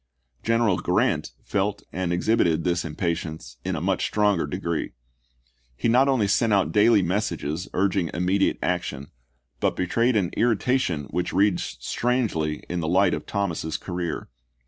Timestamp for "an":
10.15-10.31